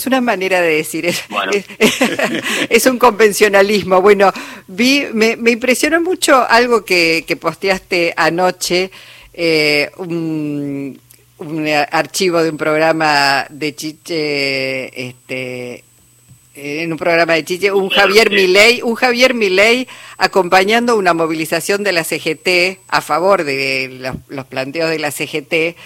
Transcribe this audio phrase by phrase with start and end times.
[0.00, 1.24] Es una manera de decir, es,
[2.70, 4.00] es, un convencionalismo.
[4.00, 4.32] Bueno,
[4.66, 8.90] vi, me, me impresionó mucho algo que, que posteaste anoche,
[9.34, 10.98] eh, un,
[11.36, 15.84] un, archivo de un programa de Chiche, este,
[16.54, 19.86] en un programa de Chiche, un Javier Milei, un Javier Milei
[20.16, 25.76] acompañando una movilización de la CGT a favor de los, los planteos de la CGT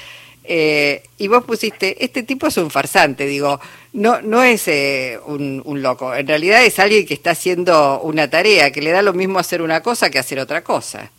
[0.45, 3.59] eh, y vos pusiste, este tipo es un farsante, digo,
[3.95, 8.71] no, no es eh, un, loco, en realidad es alguien que está haciendo una tarea,
[8.71, 11.11] que le da lo mismo hacer una cosa que hacer otra cosa.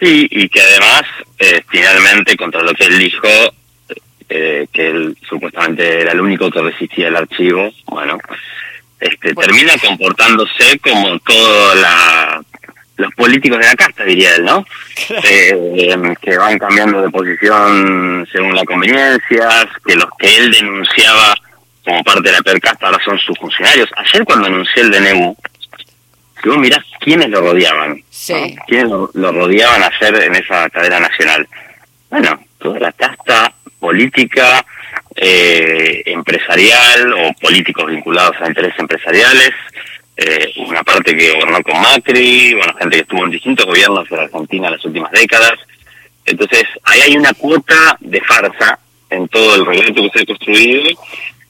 [0.00, 1.02] Sí, y que además,
[1.38, 3.28] eh, finalmente, contra lo que él dijo,
[4.28, 8.18] que él supuestamente era el único que resistía el archivo, bueno,
[9.02, 12.21] este, termina comportándose como toda la
[13.22, 14.66] políticos de la casta, diría él, ¿no?
[15.08, 21.34] Eh, que van cambiando de posición según la conveniencia, que los que él denunciaba
[21.84, 23.88] como parte de la percasta ahora son sus funcionarios.
[23.96, 25.36] Ayer cuando anunció el DNU,
[26.42, 28.56] si vos mirás quiénes lo rodeaban, sí.
[28.66, 31.46] quiénes lo, rodeaban ayer en esa cadena nacional.
[32.10, 34.64] Bueno, toda la casta política,
[35.14, 39.52] eh, empresarial o políticos vinculados a intereses empresariales,
[40.24, 44.20] eh, una parte que gobernó con Macri, bueno, gente que estuvo en distintos gobiernos de
[44.20, 45.54] Argentina en las últimas décadas.
[46.24, 48.78] Entonces, ahí hay una cuota de farsa
[49.10, 50.98] en todo el relato que se ha construido,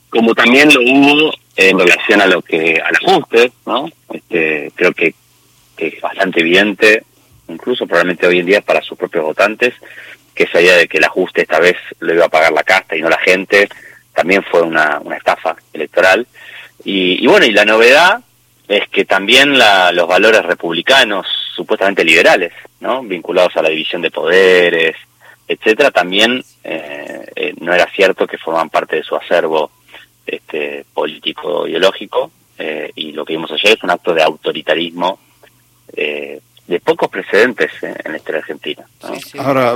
[0.08, 3.90] como también lo hubo en relación a lo que al ajuste, ¿no?
[4.12, 5.14] Este, creo que,
[5.76, 7.02] es bastante evidente,
[7.48, 9.74] incluso probablemente hoy en día para sus propios votantes,
[10.32, 12.96] que esa idea de que el ajuste esta vez lo iba a pagar la casta
[12.96, 13.68] y no la gente,
[14.14, 16.26] también fue una, una estafa electoral.
[16.84, 18.22] Y, y bueno, y la novedad
[18.68, 23.02] es que también los valores republicanos, supuestamente liberales, ¿no?
[23.02, 24.96] vinculados a la división de poderes,
[25.46, 29.70] etcétera, también eh, eh, no era cierto que forman parte de su acervo
[30.27, 35.18] este, político ideológico eh, y lo que vimos ayer es un acto de autoritarismo
[35.94, 38.83] de pocos precedentes en la historia argentina.
[39.39, 39.74] Ahora,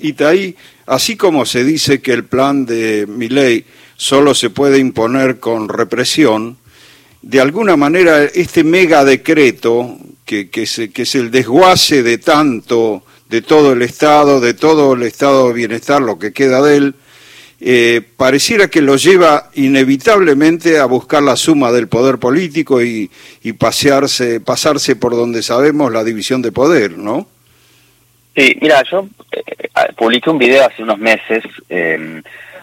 [0.00, 3.66] Itaí, así como se dice que el plan de Miley
[3.96, 6.56] solo se puede imponer con represión,
[7.22, 13.02] de alguna manera este mega decreto, que, que, es, que es el desguace de tanto,
[13.28, 16.94] de todo el Estado, de todo el Estado de bienestar, lo que queda de él,
[17.60, 23.10] eh, pareciera que lo lleva inevitablemente a buscar la suma del poder político y,
[23.42, 27.28] y pasearse, pasarse por donde sabemos la división de poder, ¿no?
[28.34, 32.22] Sí, mira, yo eh, publiqué un video hace unos meses eh,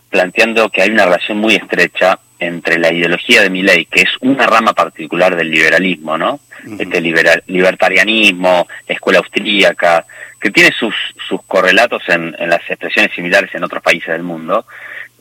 [0.10, 4.46] planteando que hay una relación muy estrecha entre la ideología de Milley, que es una
[4.46, 6.40] rama particular del liberalismo, ¿no?
[6.80, 10.06] Este libertarianismo, escuela austríaca,
[10.40, 10.94] que tiene sus,
[11.28, 14.66] sus correlatos en, en, las expresiones similares en otros países del mundo.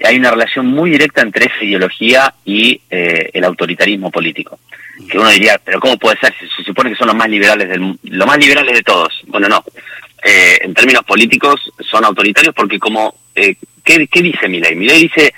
[0.04, 4.58] Hay una relación muy directa entre esa ideología y eh, el autoritarismo político.
[5.10, 7.68] Que uno diría, pero ¿cómo puede ser si se supone que son los más liberales
[7.68, 9.12] del los más liberales de todos?
[9.26, 9.64] Bueno, no.
[10.22, 14.74] Eh, en términos políticos son autoritarios porque como eh, ¿qué, ¿qué dice Milley?
[14.74, 15.32] Milley dice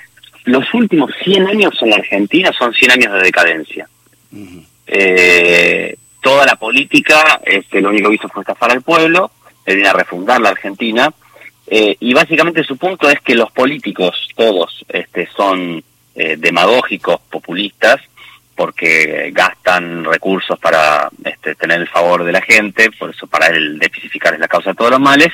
[0.49, 3.87] los últimos 100 años en la Argentina son 100 años de decadencia.
[4.87, 9.31] eh, toda la política, este, lo único que hizo fue estafar al pueblo,
[9.65, 11.13] viene a refundar la Argentina,
[11.67, 15.83] eh, y básicamente su punto es que los políticos, todos, este, son
[16.15, 18.01] eh, demagógicos, populistas,
[18.55, 23.79] porque gastan recursos para este, tener el favor de la gente, por eso para él
[23.79, 25.31] déficit fiscal es la causa de todos los males,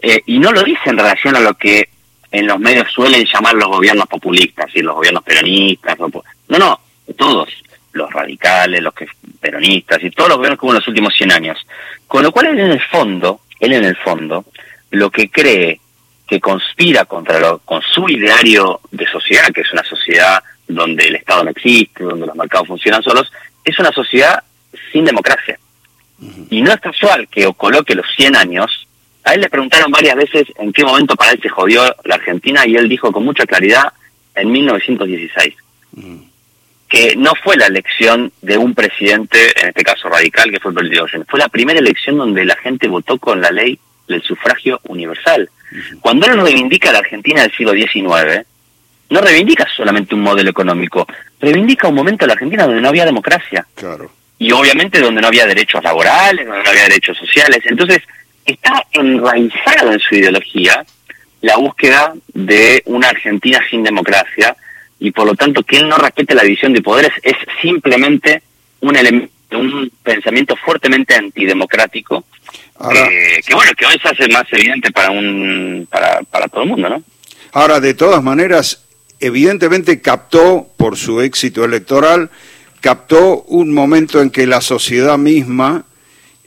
[0.00, 1.88] eh, y no lo dice en relación a lo que
[2.32, 5.98] en los medios suelen llamar los gobiernos populistas, y los gobiernos peronistas.
[5.98, 6.80] No, no,
[7.16, 7.48] todos,
[7.92, 9.06] los radicales, los que
[9.38, 11.58] peronistas y todos los gobiernos que hubo en los últimos 100 años.
[12.08, 14.46] Con lo cual él en el fondo, él en el fondo,
[14.90, 15.78] lo que cree
[16.26, 21.16] que conspira contra lo, con su ideario de sociedad, que es una sociedad donde el
[21.16, 23.30] Estado no existe, donde los mercados funcionan solos,
[23.62, 24.42] es una sociedad
[24.90, 25.58] sin democracia.
[26.48, 28.88] Y no es casual que coloque los 100 años
[29.24, 32.66] a él le preguntaron varias veces en qué momento para él se jodió la Argentina
[32.66, 33.92] y él dijo con mucha claridad
[34.34, 35.54] en 1916.
[35.92, 36.16] Mm.
[36.88, 41.24] Que no fue la elección de un presidente, en este caso radical, que fue el
[41.26, 45.48] Fue la primera elección donde la gente votó con la ley del sufragio universal.
[46.00, 48.46] Cuando él reivindica la Argentina del siglo XIX,
[49.08, 51.06] no reivindica solamente un modelo económico,
[51.40, 53.66] reivindica un momento en la Argentina donde no había democracia.
[53.74, 54.10] Claro.
[54.38, 57.60] Y obviamente donde no había derechos laborales, donde no había derechos sociales.
[57.64, 58.02] Entonces,
[58.44, 60.84] está enraizado en su ideología
[61.40, 64.56] la búsqueda de una Argentina sin democracia
[64.98, 68.42] y por lo tanto que él no respete la división de poderes es simplemente
[68.80, 72.24] un elemento un pensamiento fuertemente antidemocrático
[72.90, 76.68] eh, que bueno que hoy se hace más evidente para un para, para todo el
[76.70, 77.02] mundo no
[77.52, 78.82] ahora de todas maneras
[79.22, 82.28] evidentemente captó, por su éxito electoral,
[82.80, 85.84] captó un momento en que la sociedad misma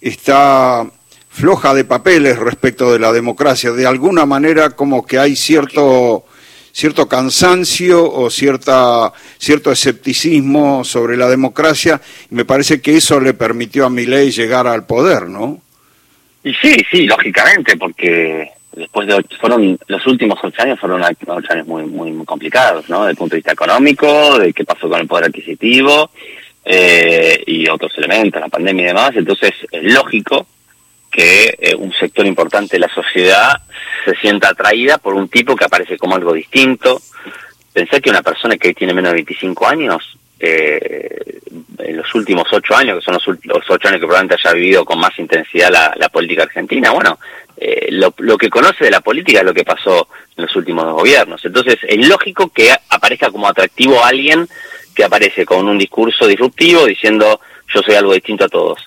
[0.01, 0.86] está
[1.35, 3.71] floja de papeles respecto de la democracia.
[3.71, 6.23] De alguna manera como que hay cierto
[6.71, 13.33] cierto cansancio o cierta, cierto escepticismo sobre la democracia, y me parece que eso le
[13.33, 15.61] permitió a Milei llegar al poder, ¿no?
[16.43, 21.65] Y sí, sí, lógicamente, porque después de fueron los últimos ocho años fueron ocho años
[21.65, 23.01] muy muy, complicados, ¿no?
[23.01, 26.09] Desde el punto de vista económico, de qué pasó con el poder adquisitivo
[26.65, 29.11] eh, y otros elementos, la pandemia y demás.
[29.15, 30.45] Entonces es lógico
[31.15, 33.62] que eh, un sector importante de la sociedad
[34.03, 37.01] se sienta atraída por un tipo que aparece como algo distinto.
[37.71, 41.39] Pensé que una persona que tiene menos de 25 años, eh,
[41.79, 45.00] en los últimos ocho años, que son los, ocho años que probablemente haya vivido con
[45.00, 47.17] más intensidad la, política argentina, bueno,
[47.56, 50.83] eh, lo, lo, que conoce de la política es lo que pasó en los últimos
[50.83, 51.45] dos gobiernos.
[51.45, 54.50] Entonces, es lógico que aparezca como atractivo alguien
[54.94, 57.39] que aparece con un discurso disruptivo diciendo
[57.73, 58.79] yo soy algo distinto a todos.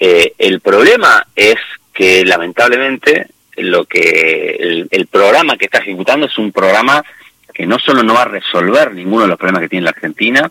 [0.00, 1.56] Eh, el problema es
[1.92, 3.26] que lamentablemente
[3.56, 7.04] lo que el, programa que está ejecutando es un programa
[7.52, 10.50] que no solo no va a resolver ninguno de los problemas que tiene la Argentina,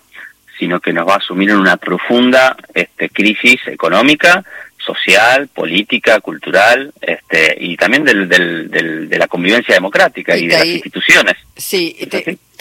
[0.59, 4.43] sino que nos va a asumir en una profunda este, crisis económica,
[4.77, 10.65] social, política, cultural, este, y también del, del, de la convivencia democrática y, de las
[10.65, 11.35] instituciones.
[11.55, 11.97] Sí,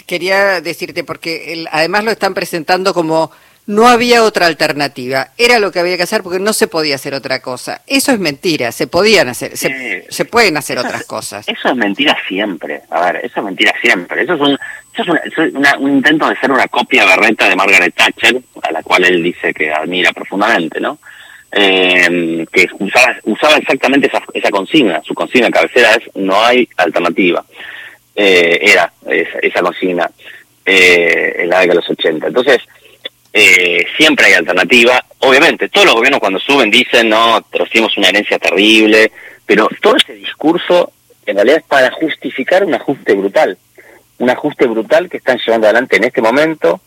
[0.07, 3.31] quería decirte, porque además lo están presentando como
[3.69, 5.29] no había otra alternativa.
[5.37, 7.83] Era lo que había que hacer porque no se podía hacer otra cosa.
[7.87, 8.73] Eso es mentira.
[8.73, 11.47] Se podían hacer, se, pueden hacer otras cosas.
[11.47, 12.81] Eso es mentira siempre.
[12.89, 14.23] A ver, eso es mentira siempre.
[14.23, 14.59] Eso es un,
[14.95, 19.05] eso es un intento de ser una copia berreta de Margaret Thatcher, a la cual
[19.05, 20.99] él dice que admira profundamente, ¿no?
[21.53, 25.03] Eh, que usaba, usaba exactamente esa, esa consigna.
[25.05, 27.45] Su consigna cabecera es no hay alternativa.
[28.17, 30.11] Eh, era esa, esa consigna
[30.65, 32.29] eh, en la década de los 80.
[32.29, 32.63] Entonces,
[33.39, 35.05] eh, siempre hay alternativa.
[35.21, 39.13] Obviamente, todos los gobiernos cuando suben dicen, no, recibimos una herencia terrible,
[39.47, 40.93] pero todo ese discurso
[41.25, 43.57] en realidad es para justificar un ajuste brutal.
[44.19, 46.81] Un ajuste brutal que están llevando adelante en este momento,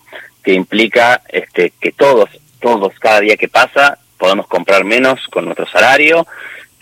[0.43, 5.67] que implica este, que todos, todos, cada día que pasa, podemos comprar menos con nuestro
[5.67, 6.27] salario,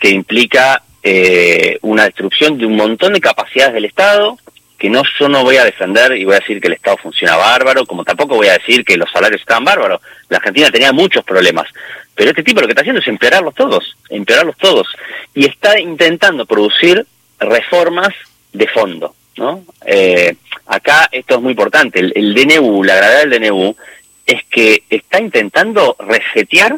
[0.00, 4.36] que implica eh, una destrucción de un montón de capacidades del Estado,
[4.80, 7.36] que no yo no voy a defender y voy a decir que el Estado funciona
[7.36, 10.00] bárbaro, como tampoco voy a decir que los salarios están bárbaros.
[10.30, 11.68] La Argentina tenía muchos problemas,
[12.14, 14.88] pero este tipo lo que está haciendo es empeorarlos todos, empeorarlos todos,
[15.34, 17.06] y está intentando producir
[17.38, 18.08] reformas
[18.54, 19.64] de fondo, ¿no?
[19.84, 20.34] Eh,
[20.66, 23.76] acá esto es muy importante, el, DNU, la gravedad del DNU,
[24.24, 26.74] es que está intentando resetear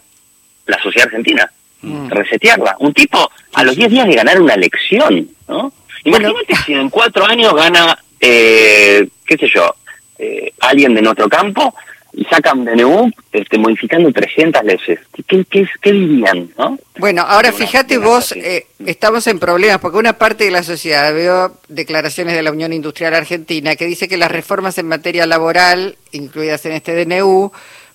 [0.66, 1.52] la sociedad argentina,
[1.82, 2.08] mm.
[2.10, 2.76] resetearla.
[2.80, 5.72] Un tipo a los 10 días de ganar una elección, ¿no?
[6.04, 9.74] Imagínate si en cuatro años gana, eh, qué sé yo,
[10.18, 11.74] eh, alguien de nuestro campo
[12.14, 15.00] y sacan DNU este, modificando 300 leyes.
[15.26, 15.44] ¿Qué,
[15.80, 16.50] qué, dirían?
[16.58, 16.78] ¿no?
[16.98, 21.56] Bueno, ahora fíjate vos, eh, estamos en problemas porque una parte de la sociedad, veo
[21.68, 26.66] declaraciones de la Unión Industrial Argentina que dice que las reformas en materia laboral, incluidas
[26.66, 27.50] en este DNU,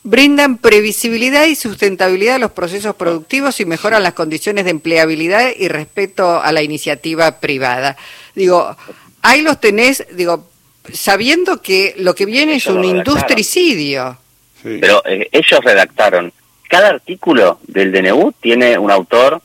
[0.08, 5.68] brindan previsibilidad y sustentabilidad a los procesos productivos y mejoran las condiciones de empleabilidad y
[5.68, 7.98] respeto a la iniciativa privada.
[8.34, 8.74] Digo,
[9.22, 10.48] ahí los tenés, digo,
[10.94, 14.18] sabiendo que lo que viene es un industricidio.
[14.64, 16.32] Pero eh, ellos redactaron,
[16.70, 19.42] cada artículo del DNU tiene un autor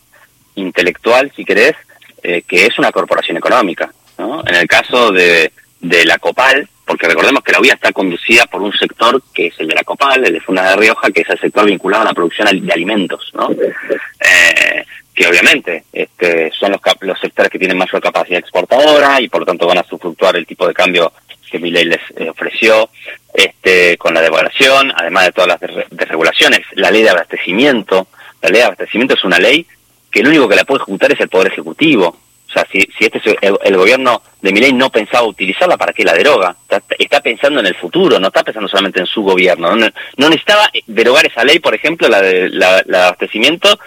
[0.54, 1.74] intelectual, si querés,
[2.22, 3.92] eh, que es una corporación económica.
[4.16, 4.44] ¿no?
[4.46, 8.62] En el caso de, de la COPAL, porque recordemos que la vía está conducida por
[8.62, 11.30] un sector que es el de la Copal, el de Funda de Rioja, que es
[11.30, 13.50] el sector vinculado a la producción de alimentos, ¿no?
[13.50, 14.84] Eh,
[15.14, 19.46] que obviamente este, son los, los sectores que tienen mayor capacidad exportadora y por lo
[19.46, 21.12] tanto van a sufructuar el tipo de cambio
[21.52, 22.88] que mi ley les eh, ofreció
[23.34, 26.60] este, con la devaluación, además de todas las desregulaciones.
[26.72, 28.08] La ley de abastecimiento,
[28.40, 29.66] la ley de abastecimiento es una ley
[30.10, 32.16] que el único que la puede ejecutar es el Poder Ejecutivo.
[32.52, 36.04] O sea, si, si este es el, gobierno de Milei no pensaba utilizarla, ¿para qué
[36.04, 36.54] la deroga?
[36.98, 39.74] Está, pensando en el futuro, no está pensando solamente en su gobierno.
[39.74, 43.78] No, no necesitaba derogar esa ley, por ejemplo, la de la, abastecimiento,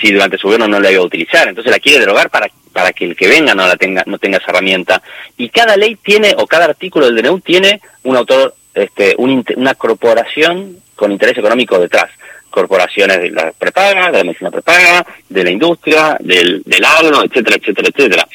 [0.00, 1.46] si durante su gobierno no la iba a utilizar.
[1.46, 4.38] Entonces la quiere derogar para, para que el que venga no la tenga, no tenga
[4.38, 5.02] esa herramienta.
[5.36, 10.78] Y cada ley tiene, o cada artículo del DNU tiene un autor, este, una corporación
[10.96, 12.10] con interés económico detrás
[12.50, 17.56] corporaciones de la prepaga, de la medicina prepaga, de la industria, del, del agro, etcétera,
[17.56, 18.28] etcétera, etcétera.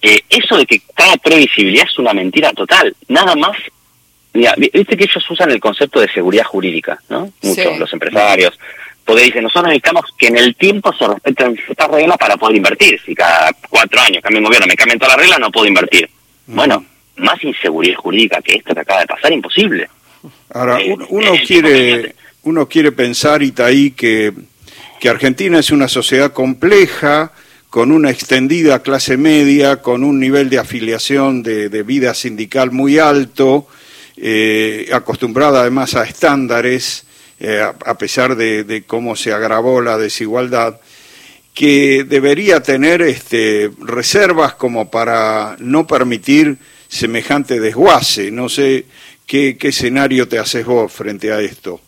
[0.00, 3.56] Eh, eso de que cada previsibilidad es una mentira total, nada más.
[4.34, 7.30] Mira, viste que ellos usan el concepto de seguridad jurídica, ¿no?
[7.42, 8.58] Muchos, los empresarios,
[9.04, 13.00] porque dicen, nosotros necesitamos que en el tiempo se respeten estas reglas para poder invertir.
[13.04, 16.08] Si cada cuatro años cambia el gobierno, me cambian todas las reglas, no puedo invertir.
[16.46, 16.84] Bueno,
[17.16, 19.88] más inseguridad jurídica que esto que acaba de pasar, imposible.
[20.50, 24.32] Ahora, eh, uno, eh, quiere, uno quiere pensar, Itaí, que,
[25.00, 27.32] que Argentina es una sociedad compleja,
[27.70, 33.66] con una extendida clase media, con un nivel de afiliación de, vida sindical muy alto,
[34.16, 37.06] eh, acostumbrada además a estándares,
[37.84, 40.78] a, pesar de, de, cómo se agravó la desigualdad,
[41.54, 46.58] que debería tener este, reservas como para no permitir
[46.88, 48.30] semejante desguace.
[48.30, 48.86] No sé
[49.26, 51.80] qué, qué escenario te haces vos frente a esto.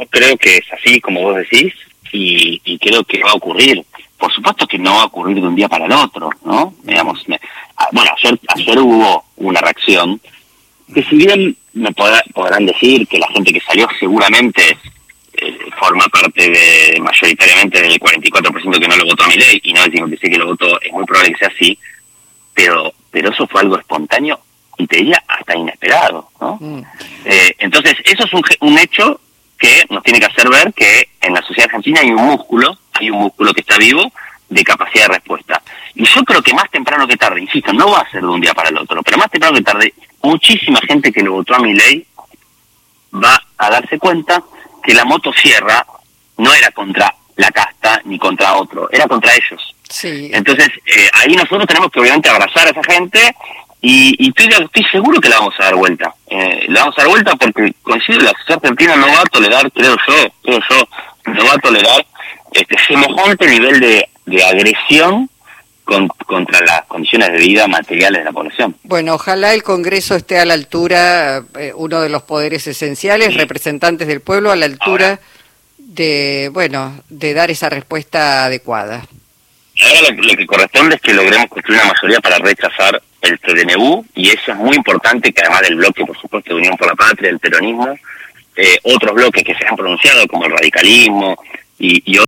[0.00, 1.74] Yo creo que es así como vos decís
[2.12, 3.84] y, creo que va a ocurrir.
[4.18, 6.74] Por supuesto que no va a ocurrir de un día para el otro, ¿no?
[6.82, 7.24] Digamos,
[7.76, 10.20] ah, bueno, ayer, ayer hubo una reacción
[10.94, 14.76] que si bien me podrán decir que la gente que salió seguramente
[15.34, 19.72] eh, forma parte de mayoritariamente del 44% que no lo votó a mi ley y
[19.72, 21.78] no el 56% que lo votó, es muy probable que sea así,
[22.54, 24.40] pero pero eso fue algo espontáneo
[24.78, 26.58] y te diría hasta inesperado, ¿no?
[26.60, 26.82] Mm.
[27.24, 29.20] Eh, entonces, eso es un, un hecho
[29.60, 33.10] que nos tiene que hacer ver que en la sociedad argentina hay un músculo, hay
[33.10, 34.10] un músculo que está vivo
[34.48, 35.62] de capacidad de respuesta.
[35.94, 38.40] Y yo creo que más temprano que tarde, insisto, no va a ser de un
[38.40, 41.60] día para el otro, pero más temprano que tarde, muchísima gente que lo votó a
[41.60, 42.04] mi ley
[43.14, 44.42] va a darse cuenta
[44.82, 45.84] que la motosierra
[46.38, 49.76] no era contra la casta ni contra otro, era contra ellos.
[49.88, 50.30] Sí.
[50.32, 53.34] Entonces, eh, ahí nosotros tenemos que obviamente abrazar a esa gente
[53.80, 56.14] y, y estoy, estoy, seguro que la vamos a dar vuelta.
[56.28, 59.72] Eh, la vamos a dar vuelta porque coincido, la sociedad argentina no va a tolerar,
[59.72, 60.88] creo yo, creo yo,
[61.32, 62.06] no va a tolerar
[62.52, 65.28] este semejante nivel de, de agresión
[66.26, 68.76] contra las condiciones de vida materiales de la población.
[68.84, 74.06] Bueno, ojalá el Congreso esté a la altura, eh, uno de los poderes esenciales, representantes
[74.06, 75.18] del pueblo, a la altura
[75.78, 79.04] de, bueno, de dar esa respuesta adecuada.
[79.82, 84.30] Ahora lo, que corresponde es que logremos construir una mayoría para rechazar el CDNU y
[84.30, 87.30] eso es muy importante que además del bloque, por supuesto, de Unión por la Patria,
[87.30, 87.94] el peronismo,
[88.56, 91.36] eh, otros bloques que se han pronunciado como el radicalismo
[91.78, 92.18] y,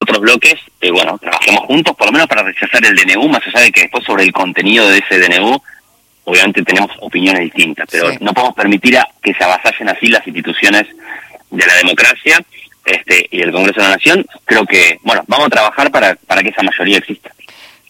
[0.00, 3.60] otros bloques, eh, bueno, trabajemos juntos por lo menos para rechazar el DNU, más allá
[3.60, 5.60] de que después sobre el contenido de ese DNU
[6.28, 10.84] obviamente tenemos opiniones distintas, pero no podemos permitir a que se avasallen así las instituciones
[11.50, 12.38] de la democracia
[12.84, 16.42] este, y el Congreso de la Nación, creo que, bueno, vamos a trabajar para, para
[16.42, 17.30] que esa mayoría exista.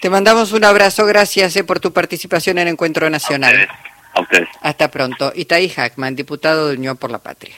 [0.01, 3.69] Te mandamos un abrazo, gracias eh, por tu participación en Encuentro Nacional.
[4.15, 4.49] A ustedes.
[4.61, 5.33] Hasta pronto.
[5.35, 7.57] Itaí Hackman, diputado de Unión por la Patria.